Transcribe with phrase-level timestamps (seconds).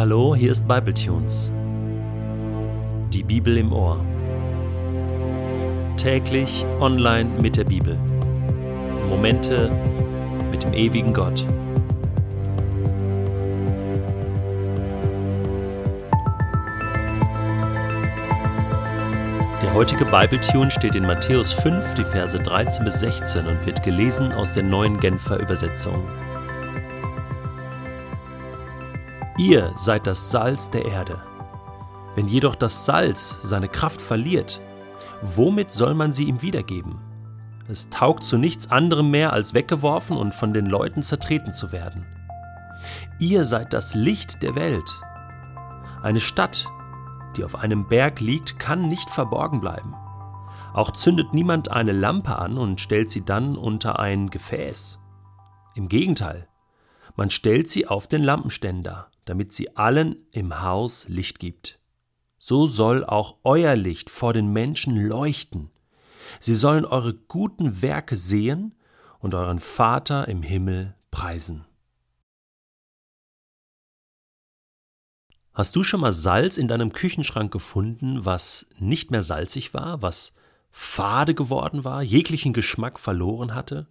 [0.00, 1.52] Hallo, hier ist Bibletunes.
[3.12, 4.02] Die Bibel im Ohr.
[5.98, 7.98] Täglich online mit der Bibel.
[9.10, 9.70] Momente
[10.50, 11.44] mit dem ewigen Gott.
[19.60, 24.32] Der heutige Bibletune steht in Matthäus 5, die Verse 13 bis 16 und wird gelesen
[24.32, 26.02] aus der neuen Genfer Übersetzung.
[29.40, 31.18] Ihr seid das Salz der Erde.
[32.14, 34.60] Wenn jedoch das Salz seine Kraft verliert,
[35.22, 36.98] womit soll man sie ihm wiedergeben?
[37.66, 42.04] Es taugt zu nichts anderem mehr, als weggeworfen und von den Leuten zertreten zu werden.
[43.18, 45.00] Ihr seid das Licht der Welt.
[46.02, 46.66] Eine Stadt,
[47.38, 49.94] die auf einem Berg liegt, kann nicht verborgen bleiben.
[50.74, 54.98] Auch zündet niemand eine Lampe an und stellt sie dann unter ein Gefäß.
[55.76, 56.46] Im Gegenteil,
[57.16, 61.78] man stellt sie auf den Lampenständer, damit sie allen im Haus Licht gibt.
[62.36, 65.70] So soll auch euer Licht vor den Menschen leuchten.
[66.40, 68.74] Sie sollen eure guten Werke sehen
[69.20, 71.64] und euren Vater im Himmel preisen.
[75.54, 80.34] Hast du schon mal Salz in deinem Küchenschrank gefunden, was nicht mehr salzig war, was
[80.72, 83.86] fade geworden war, jeglichen Geschmack verloren hatte?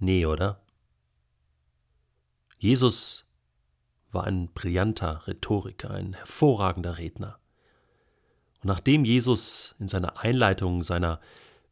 [0.00, 0.60] Nee, oder?
[2.58, 3.23] Jesus
[4.14, 7.38] war ein brillanter Rhetoriker, ein hervorragender Redner.
[8.62, 11.20] Und nachdem Jesus in seiner Einleitung seiner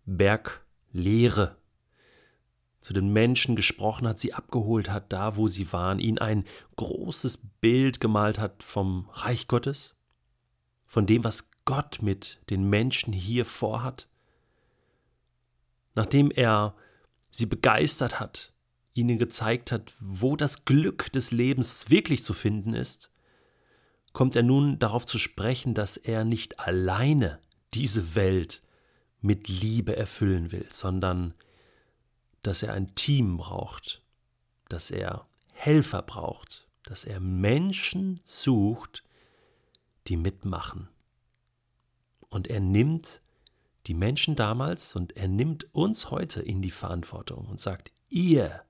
[0.05, 1.57] Berglehre
[2.81, 6.45] zu den Menschen gesprochen hat, sie abgeholt hat, da wo sie waren, ihnen ein
[6.77, 9.95] großes Bild gemalt hat vom Reich Gottes,
[10.87, 14.09] von dem, was Gott mit den Menschen hier vorhat,
[15.95, 16.75] nachdem er
[17.31, 18.53] sie begeistert hat,
[18.95, 23.11] ihnen gezeigt hat, wo das Glück des Lebens wirklich zu finden ist,
[24.13, 27.41] kommt er nun darauf zu sprechen, dass er nicht alleine
[27.75, 28.63] diese Welt
[29.21, 31.35] mit Liebe erfüllen will, sondern
[32.43, 34.03] dass er ein Team braucht,
[34.69, 39.05] dass er Helfer braucht, dass er Menschen sucht,
[40.09, 40.89] die mitmachen.
[42.29, 43.23] Und er nimmt
[43.87, 48.63] die Menschen damals und er nimmt uns heute in die Verantwortung und sagt, ihr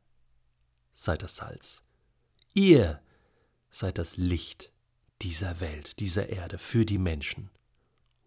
[0.93, 1.83] seid das Salz,
[2.55, 3.01] ihr
[3.71, 4.73] seid das Licht
[5.23, 7.51] dieser Welt, dieser Erde, für die Menschen.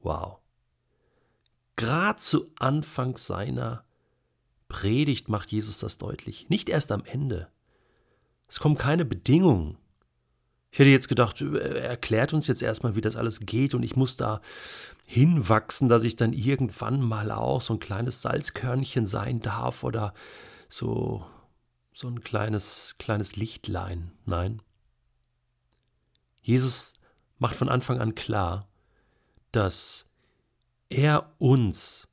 [0.02, 0.40] Wow.
[1.76, 3.84] Gerade zu Anfang seiner
[4.70, 6.50] Predigt macht Jesus das deutlich.
[6.50, 7.50] Nicht erst am Ende.
[8.48, 9.78] Es kommen keine Bedingungen.
[10.72, 13.96] Ich hätte jetzt gedacht, er erklärt uns jetzt erstmal, wie das alles geht und ich
[13.96, 14.42] muss da
[15.06, 20.14] hinwachsen, dass ich dann irgendwann mal auch so ein kleines Salzkörnchen sein darf oder
[20.68, 21.26] so,
[21.96, 24.12] so ein kleines, kleines Lichtlein.
[24.26, 24.62] Nein.
[26.44, 26.94] Jesus
[27.40, 28.68] macht von Anfang an klar,
[29.52, 30.08] dass
[30.90, 32.08] er uns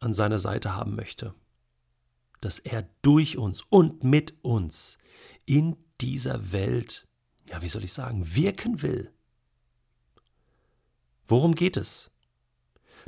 [0.00, 1.34] an seiner Seite haben möchte
[2.40, 4.98] dass er durch uns und mit uns
[5.44, 7.06] in dieser Welt,
[7.48, 9.12] ja, wie soll ich sagen, wirken will.
[11.28, 12.10] Worum geht es?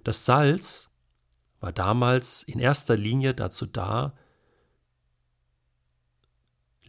[0.05, 0.91] Das Salz
[1.61, 4.15] war damals in erster Linie dazu da,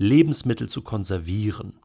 [0.03, 1.79] Lebensmittel zu konservieren.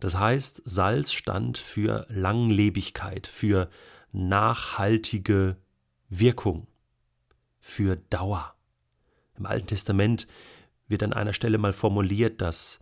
[0.00, 3.70] Das heißt, Salz stand für Langlebigkeit, für
[4.12, 5.56] nachhaltige
[6.08, 6.66] Wirkung
[7.58, 8.54] für Dauer.
[9.38, 10.28] Im Alten Testament
[10.86, 12.80] wird an einer Stelle mal formuliert, dass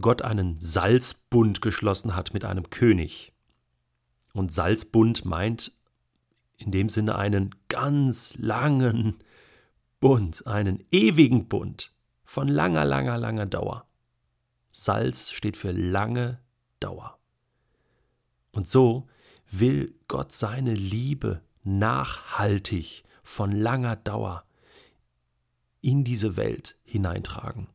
[0.00, 3.32] Gott einen Salzbund geschlossen hat mit einem König.
[4.32, 5.72] Und Salzbund meint
[6.56, 9.18] in dem Sinne einen ganz langen
[10.02, 13.86] Bund, einen ewigen Bund von langer, langer, langer Dauer.
[14.72, 16.40] Salz steht für lange
[16.80, 17.20] Dauer.
[18.50, 19.06] Und so
[19.48, 24.44] will Gott seine Liebe nachhaltig von langer Dauer
[25.82, 27.68] in diese Welt hineintragen.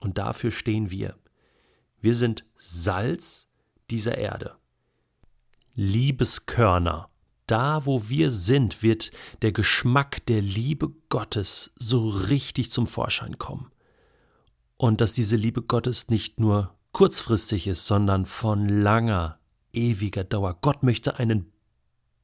[0.00, 1.18] Und dafür stehen wir.
[2.00, 3.50] Wir sind Salz
[3.90, 4.56] dieser Erde.
[5.74, 7.09] Liebeskörner.
[7.50, 9.10] Da, wo wir sind, wird
[9.42, 13.72] der Geschmack der Liebe Gottes so richtig zum Vorschein kommen.
[14.76, 19.40] Und dass diese Liebe Gottes nicht nur kurzfristig ist, sondern von langer,
[19.72, 20.58] ewiger Dauer.
[20.60, 21.52] Gott möchte einen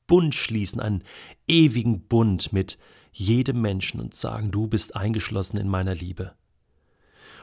[0.06, 1.02] Bund schließen, einen
[1.48, 2.78] ewigen Bund mit
[3.10, 6.34] jedem Menschen und sagen, du bist eingeschlossen in meiner Liebe.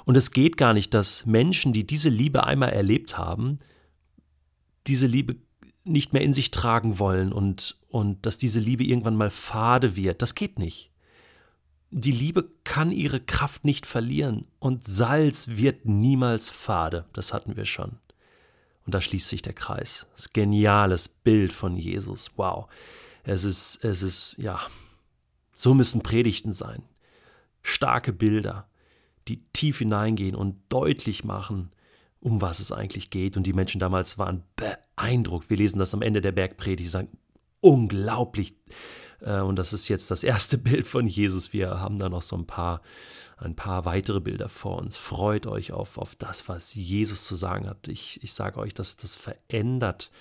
[0.05, 3.57] Und es geht gar nicht, dass Menschen, die diese Liebe einmal erlebt haben,
[4.87, 5.35] diese Liebe
[5.85, 10.21] nicht mehr in sich tragen wollen und, und dass diese Liebe irgendwann mal fade wird.
[10.21, 10.91] Das geht nicht.
[11.91, 17.05] die Liebe kann ihre Kraft nicht verlieren und Salz wird niemals fade.
[17.13, 17.99] Das hatten wir schon.
[18.85, 20.07] Und da schließt sich der Kreis.
[20.15, 22.31] Das geniales Bild von Jesus.
[22.35, 22.67] Wow.
[23.23, 24.59] Es ist, es ist, ja,
[25.53, 26.83] so müssen Predigten sein.
[27.61, 28.67] Starke Bilder,
[29.27, 31.71] die tief hineingehen und deutlich machen,
[32.23, 33.35] um was es eigentlich geht.
[33.35, 35.49] Und die Menschen damals waren beeindruckt.
[35.49, 37.09] Wir lesen das am Ende der Bergpredigt, sagen,
[37.59, 38.55] unglaublich
[39.23, 41.53] äh, und das ist jetzt das erste Bild von Jesus.
[41.53, 42.81] Wir haben da noch so ein paar,
[43.37, 44.97] ein paar weitere Bilder vor uns.
[44.97, 47.87] Freut euch auf, auf das, was Jesus zu sagen hat.
[47.87, 50.11] Ich, ich sage euch, dass das verändert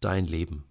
[0.00, 0.64] dein Leben.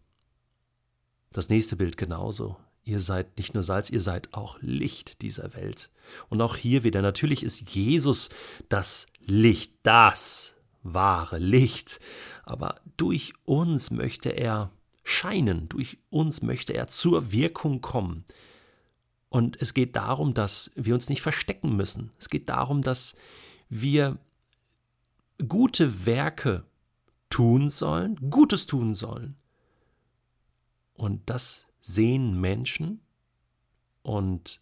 [1.32, 2.58] Das nächste Bild genauso.
[2.84, 5.90] Ihr seid nicht nur Salz, ihr seid auch Licht dieser Welt.
[6.30, 8.30] Und auch hier wieder, natürlich ist Jesus
[8.70, 12.00] das Licht, das wahre Licht.
[12.44, 14.72] Aber durch uns möchte er
[15.04, 15.68] scheinen.
[15.70, 18.26] Durch uns möchte er zur Wirkung kommen.
[19.30, 22.12] Und es geht darum, dass wir uns nicht verstecken müssen.
[22.18, 23.16] Es geht darum, dass
[23.70, 24.18] wir
[25.48, 26.66] gute Werke
[27.30, 29.36] tun sollen, Gutes tun sollen.
[30.94, 33.02] Und das sehen Menschen
[34.02, 34.62] und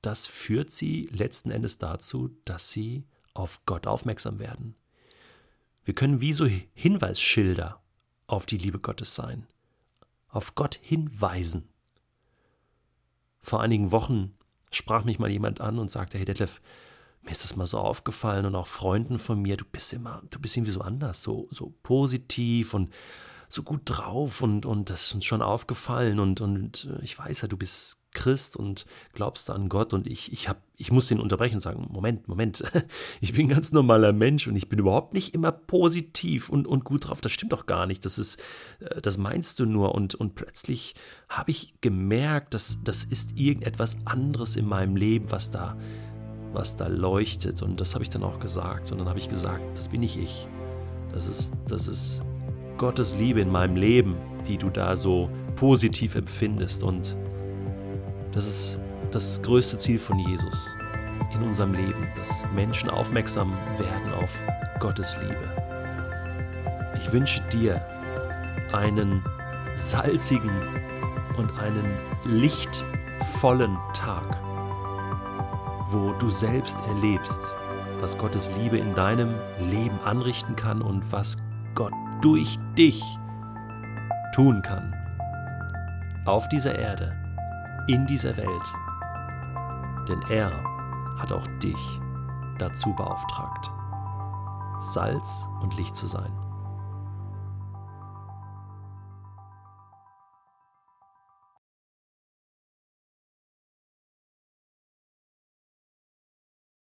[0.00, 3.04] das führt sie letzten Endes dazu, dass sie
[3.38, 4.74] auf Gott aufmerksam werden.
[5.84, 7.80] Wir können wie so Hinweisschilder
[8.26, 9.46] auf die Liebe Gottes sein,
[10.28, 11.68] auf Gott hinweisen.
[13.40, 14.36] Vor einigen Wochen
[14.72, 16.60] sprach mich mal jemand an und sagte, hey Detlef,
[17.22, 20.40] mir ist das mal so aufgefallen und auch Freunden von mir, du bist immer, du
[20.40, 22.92] bist irgendwie so anders, so, so positiv und
[23.48, 27.42] so gut drauf und, und das ist uns schon aufgefallen und, und äh, ich weiß
[27.42, 31.20] ja, du bist Christ und glaubst an Gott und ich, ich, hab, ich muss den
[31.20, 32.64] unterbrechen und sagen, Moment, Moment,
[33.20, 36.84] ich bin ein ganz normaler Mensch und ich bin überhaupt nicht immer positiv und, und
[36.84, 37.20] gut drauf.
[37.20, 38.06] Das stimmt doch gar nicht.
[38.06, 38.40] Das ist,
[38.80, 39.94] äh, das meinst du nur.
[39.94, 40.94] Und, und plötzlich
[41.28, 45.76] habe ich gemerkt, dass das ist irgendetwas anderes in meinem Leben, was da,
[46.54, 47.60] was da leuchtet.
[47.60, 48.92] Und das habe ich dann auch gesagt.
[48.92, 50.48] Und dann habe ich gesagt, das bin nicht ich.
[51.12, 52.22] Das ist, das ist
[52.78, 54.16] Gottes Liebe in meinem Leben,
[54.48, 56.82] die du da so positiv empfindest.
[56.82, 57.14] Und
[58.36, 58.78] das ist
[59.12, 60.76] das größte Ziel von Jesus
[61.32, 64.30] in unserem Leben, dass Menschen aufmerksam werden auf
[64.78, 65.50] Gottes Liebe.
[66.94, 67.80] Ich wünsche dir
[68.74, 69.24] einen
[69.74, 70.50] salzigen
[71.38, 74.38] und einen lichtvollen Tag,
[75.88, 77.40] wo du selbst erlebst,
[78.00, 79.34] was Gottes Liebe in deinem
[79.70, 81.38] Leben anrichten kann und was
[81.74, 83.02] Gott durch dich
[84.34, 84.92] tun kann.
[86.26, 87.25] Auf dieser Erde
[87.86, 88.74] in dieser Welt.
[90.08, 90.50] Denn er
[91.18, 92.00] hat auch dich
[92.58, 93.70] dazu beauftragt,
[94.80, 96.45] Salz und Licht zu sein.